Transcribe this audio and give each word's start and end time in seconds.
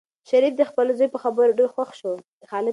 شریف 0.29 0.53
د 0.57 0.61
خپل 0.69 0.87
زوی 0.97 1.09
په 1.13 1.19
خبرو 1.23 1.57
ډېر 1.59 1.69
خوښ 1.75 1.89
شو. 1.99 2.13